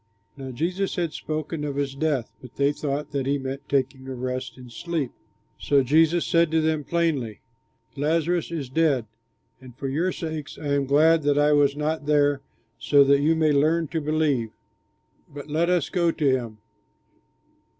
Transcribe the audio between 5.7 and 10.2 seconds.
Jesus said to them plainly, "Lazarus is dead, and for your